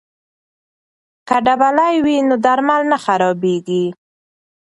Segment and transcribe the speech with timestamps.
[1.27, 3.85] که ډبلي وي نو درمل نه خرابېږي.